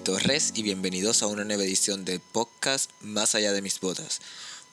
Torres 0.00 0.52
y 0.56 0.62
bienvenidos 0.64 1.22
a 1.22 1.28
una 1.28 1.44
nueva 1.44 1.62
edición 1.62 2.04
del 2.04 2.18
podcast 2.18 2.90
Más 3.00 3.36
allá 3.36 3.52
de 3.52 3.62
mis 3.62 3.78
botas, 3.78 4.20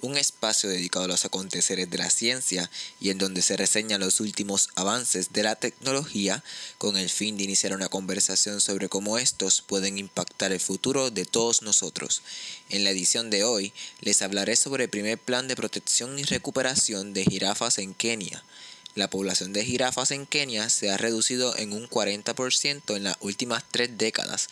un 0.00 0.16
espacio 0.16 0.70
dedicado 0.70 1.04
a 1.04 1.08
los 1.08 1.26
aconteceres 1.26 1.90
de 1.90 1.98
la 1.98 2.08
ciencia 2.08 2.70
y 2.98 3.10
en 3.10 3.18
donde 3.18 3.42
se 3.42 3.58
reseñan 3.58 4.00
los 4.00 4.20
últimos 4.20 4.70
avances 4.76 5.34
de 5.34 5.42
la 5.42 5.56
tecnología 5.56 6.42
con 6.78 6.96
el 6.96 7.10
fin 7.10 7.36
de 7.36 7.44
iniciar 7.44 7.74
una 7.74 7.90
conversación 7.90 8.62
sobre 8.62 8.88
cómo 8.88 9.18
estos 9.18 9.60
pueden 9.60 9.98
impactar 9.98 10.52
el 10.52 10.60
futuro 10.60 11.10
de 11.10 11.26
todos 11.26 11.60
nosotros. 11.60 12.22
En 12.70 12.82
la 12.82 12.90
edición 12.90 13.28
de 13.28 13.44
hoy 13.44 13.74
les 14.00 14.22
hablaré 14.22 14.56
sobre 14.56 14.84
el 14.84 14.90
primer 14.90 15.18
plan 15.18 15.48
de 15.48 15.56
protección 15.56 16.18
y 16.18 16.22
recuperación 16.22 17.12
de 17.12 17.24
jirafas 17.24 17.76
en 17.76 17.92
Kenia 17.92 18.42
la 18.96 19.08
población 19.08 19.52
de 19.52 19.64
jirafas 19.64 20.10
en 20.10 20.26
Kenia 20.26 20.68
se 20.68 20.90
ha 20.90 20.96
reducido 20.96 21.56
en 21.56 21.72
un 21.72 21.88
40% 21.88 22.96
en 22.96 23.04
las 23.04 23.16
últimas 23.20 23.62
tres 23.70 23.96
décadas, 23.96 24.48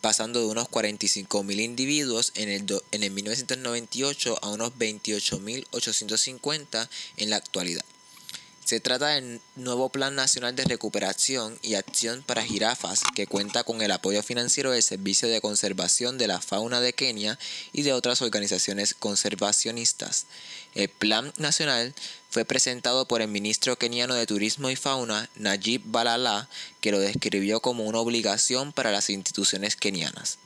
pasando 0.00 0.38
de 0.40 0.46
unos 0.46 0.68
45.000 0.68 1.60
individuos 1.60 2.30
en 2.36 2.50
el, 2.50 2.64
en 2.92 3.02
el 3.02 3.10
1998 3.10 4.38
a 4.42 4.50
unos 4.50 4.74
28.850 4.74 6.88
en 7.16 7.30
la 7.30 7.36
actualidad. 7.36 7.84
Se 8.70 8.78
trata 8.78 9.08
del 9.08 9.40
nuevo 9.56 9.88
Plan 9.88 10.14
Nacional 10.14 10.54
de 10.54 10.62
Recuperación 10.62 11.58
y 11.60 11.74
Acción 11.74 12.22
para 12.22 12.44
Jirafas, 12.44 13.02
que 13.16 13.26
cuenta 13.26 13.64
con 13.64 13.82
el 13.82 13.90
apoyo 13.90 14.22
financiero 14.22 14.70
del 14.70 14.84
Servicio 14.84 15.26
de 15.26 15.40
Conservación 15.40 16.18
de 16.18 16.28
la 16.28 16.40
Fauna 16.40 16.80
de 16.80 16.92
Kenia 16.92 17.36
y 17.72 17.82
de 17.82 17.92
otras 17.92 18.22
organizaciones 18.22 18.94
conservacionistas. 18.94 20.26
El 20.76 20.88
Plan 20.88 21.32
Nacional 21.36 21.94
fue 22.30 22.44
presentado 22.44 23.08
por 23.08 23.22
el 23.22 23.26
ministro 23.26 23.74
keniano 23.74 24.14
de 24.14 24.26
Turismo 24.26 24.70
y 24.70 24.76
Fauna, 24.76 25.28
Najib 25.34 25.82
Balala, 25.86 26.48
que 26.80 26.92
lo 26.92 27.00
describió 27.00 27.58
como 27.58 27.86
una 27.86 27.98
obligación 27.98 28.72
para 28.72 28.92
las 28.92 29.10
instituciones 29.10 29.74
kenianas. 29.74 30.38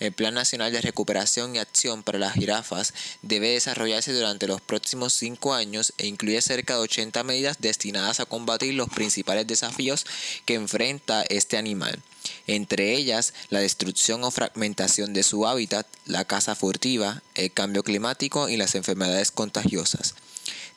El 0.00 0.12
Plan 0.12 0.34
Nacional 0.34 0.72
de 0.72 0.80
Recuperación 0.80 1.54
y 1.54 1.58
Acción 1.58 2.02
para 2.02 2.18
las 2.18 2.32
Jirafas 2.32 2.94
debe 3.20 3.50
desarrollarse 3.50 4.14
durante 4.14 4.46
los 4.46 4.62
próximos 4.62 5.12
cinco 5.12 5.52
años 5.52 5.92
e 5.98 6.06
incluye 6.06 6.40
cerca 6.40 6.74
de 6.74 6.80
80 6.80 7.22
medidas 7.22 7.58
destinadas 7.60 8.18
a 8.18 8.24
combatir 8.24 8.74
los 8.74 8.88
principales 8.88 9.46
desafíos 9.46 10.06
que 10.46 10.54
enfrenta 10.54 11.22
este 11.28 11.58
animal. 11.58 12.00
Entre 12.46 12.94
ellas, 12.94 13.34
la 13.50 13.60
destrucción 13.60 14.24
o 14.24 14.30
fragmentación 14.30 15.12
de 15.12 15.22
su 15.22 15.46
hábitat, 15.46 15.86
la 16.06 16.24
caza 16.24 16.54
furtiva, 16.54 17.22
el 17.34 17.52
cambio 17.52 17.82
climático 17.82 18.48
y 18.48 18.56
las 18.56 18.74
enfermedades 18.74 19.30
contagiosas. 19.30 20.14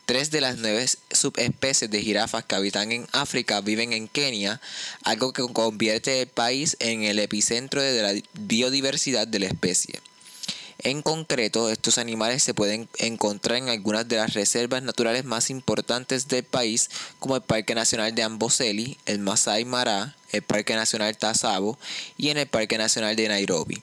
Tres 0.05 0.31
de 0.31 0.41
las 0.41 0.57
nueve 0.57 0.85
subespecies 1.11 1.89
de 1.89 2.01
jirafas 2.01 2.43
que 2.43 2.55
habitan 2.55 2.91
en 2.91 3.07
África 3.13 3.61
viven 3.61 3.93
en 3.93 4.09
Kenia, 4.09 4.59
algo 5.03 5.31
que 5.31 5.43
convierte 5.53 6.21
el 6.21 6.27
país 6.27 6.75
en 6.79 7.03
el 7.03 7.19
epicentro 7.19 7.81
de 7.81 8.01
la 8.01 8.21
biodiversidad 8.33 9.27
de 9.27 9.39
la 9.39 9.45
especie. 9.45 10.01
En 10.79 11.01
concreto, 11.01 11.69
estos 11.69 11.97
animales 11.97 12.43
se 12.43 12.53
pueden 12.53 12.89
encontrar 12.97 13.57
en 13.57 13.69
algunas 13.69 14.05
de 14.09 14.17
las 14.17 14.33
reservas 14.33 14.83
naturales 14.83 15.23
más 15.23 15.49
importantes 15.49 16.27
del 16.27 16.43
país, 16.43 16.89
como 17.19 17.37
el 17.37 17.41
Parque 17.41 17.73
Nacional 17.73 18.13
de 18.13 18.23
Amboseli, 18.23 18.97
el 19.05 19.19
Masai 19.19 19.63
Mara, 19.63 20.17
el 20.33 20.41
Parque 20.41 20.75
Nacional 20.75 21.17
Tasabo 21.17 21.79
y 22.17 22.29
en 22.29 22.37
el 22.37 22.47
Parque 22.47 22.77
Nacional 22.77 23.15
de 23.15 23.29
Nairobi. 23.29 23.81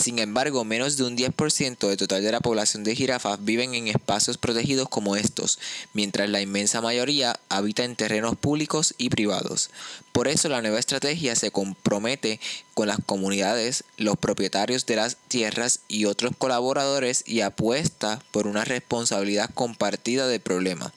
Sin 0.00 0.18
embargo, 0.18 0.64
menos 0.64 0.96
de 0.96 1.04
un 1.04 1.14
10% 1.14 1.86
del 1.86 1.98
total 1.98 2.22
de 2.22 2.32
la 2.32 2.40
población 2.40 2.84
de 2.84 2.96
jirafas 2.96 3.44
viven 3.44 3.74
en 3.74 3.86
espacios 3.86 4.38
protegidos 4.38 4.88
como 4.88 5.14
estos, 5.14 5.58
mientras 5.92 6.30
la 6.30 6.40
inmensa 6.40 6.80
mayoría 6.80 7.38
habita 7.50 7.84
en 7.84 7.96
terrenos 7.96 8.34
públicos 8.34 8.94
y 8.96 9.10
privados. 9.10 9.68
Por 10.12 10.26
eso 10.26 10.48
la 10.48 10.62
nueva 10.62 10.78
estrategia 10.78 11.36
se 11.36 11.50
compromete 11.50 12.40
con 12.72 12.88
las 12.88 12.96
comunidades, 13.04 13.84
los 13.98 14.16
propietarios 14.16 14.86
de 14.86 14.96
las 14.96 15.18
tierras 15.28 15.80
y 15.86 16.06
otros 16.06 16.32
colaboradores 16.38 17.22
y 17.26 17.42
apuesta 17.42 18.22
por 18.30 18.46
una 18.46 18.64
responsabilidad 18.64 19.50
compartida 19.52 20.26
del 20.28 20.40
problema. 20.40 20.94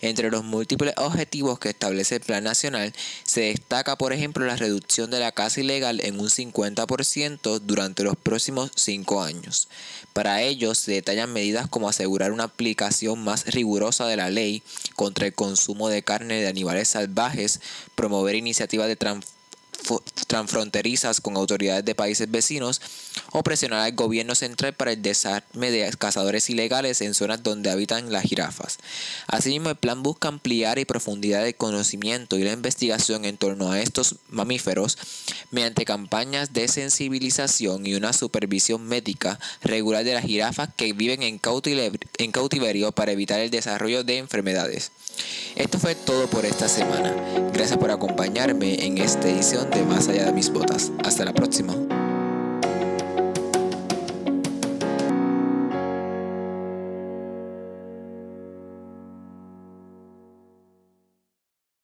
Entre 0.00 0.30
los 0.30 0.44
múltiples 0.44 0.94
objetivos 0.96 1.58
que 1.58 1.70
establece 1.70 2.16
el 2.16 2.20
Plan 2.20 2.44
Nacional 2.44 2.92
se 3.24 3.42
destaca, 3.42 3.96
por 3.96 4.12
ejemplo, 4.12 4.46
la 4.46 4.56
reducción 4.56 5.10
de 5.10 5.20
la 5.20 5.32
caza 5.32 5.60
ilegal 5.60 6.00
en 6.00 6.20
un 6.20 6.28
50% 6.28 7.60
durante 7.60 8.04
los 8.04 8.16
próximos 8.16 8.70
cinco 8.74 9.22
años. 9.22 9.68
Para 10.12 10.42
ello 10.42 10.74
se 10.74 10.92
detallan 10.92 11.32
medidas 11.32 11.68
como 11.68 11.88
asegurar 11.88 12.32
una 12.32 12.44
aplicación 12.44 13.22
más 13.22 13.46
rigurosa 13.46 14.06
de 14.06 14.16
la 14.16 14.30
ley 14.30 14.62
contra 14.94 15.26
el 15.26 15.34
consumo 15.34 15.88
de 15.88 16.02
carne 16.02 16.40
de 16.40 16.48
animales 16.48 16.88
salvajes, 16.88 17.60
promover 17.94 18.34
iniciativas 18.34 18.88
de 18.88 18.96
transformación 18.96 19.37
transfronterizas 20.26 21.20
con 21.20 21.36
autoridades 21.36 21.84
de 21.84 21.94
países 21.94 22.30
vecinos 22.30 22.80
o 23.32 23.42
presionar 23.42 23.80
al 23.80 23.92
gobierno 23.92 24.34
central 24.34 24.74
para 24.74 24.92
el 24.92 25.02
desarme 25.02 25.70
de 25.70 25.90
cazadores 25.98 26.50
ilegales 26.50 27.00
en 27.00 27.14
zonas 27.14 27.42
donde 27.42 27.70
habitan 27.70 28.12
las 28.12 28.24
jirafas. 28.24 28.78
Asimismo, 29.26 29.70
el 29.70 29.76
plan 29.76 30.02
busca 30.02 30.28
ampliar 30.28 30.78
y 30.78 30.84
profundidad 30.84 31.46
el 31.46 31.54
conocimiento 31.54 32.38
y 32.38 32.44
la 32.44 32.52
investigación 32.52 33.24
en 33.24 33.36
torno 33.36 33.70
a 33.70 33.80
estos 33.80 34.16
mamíferos 34.28 34.98
mediante 35.50 35.84
campañas 35.84 36.52
de 36.52 36.68
sensibilización 36.68 37.86
y 37.86 37.94
una 37.94 38.12
supervisión 38.12 38.82
médica 38.86 39.38
regular 39.62 40.04
de 40.04 40.14
las 40.14 40.24
jirafas 40.24 40.70
que 40.76 40.92
viven 40.92 41.22
en 42.18 42.32
cautiverio 42.32 42.92
para 42.92 43.12
evitar 43.12 43.40
el 43.40 43.50
desarrollo 43.50 44.04
de 44.04 44.18
enfermedades. 44.18 44.92
Esto 45.56 45.78
fue 45.78 45.94
todo 45.94 46.28
por 46.28 46.44
esta 46.44 46.68
semana. 46.68 47.14
Gracias 47.52 47.78
por 47.78 47.90
acompañarme 47.90 48.84
en 48.84 48.98
esta 48.98 49.28
edición 49.28 49.70
de 49.70 49.82
Más 49.82 50.08
allá 50.08 50.26
de 50.26 50.32
mis 50.32 50.50
botas. 50.50 50.92
Hasta 51.04 51.24
la 51.24 51.32
próxima. 51.32 51.74